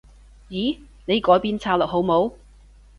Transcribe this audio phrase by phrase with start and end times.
[0.49, 0.79] 咦？
[1.05, 2.33] 你改變策略好冇？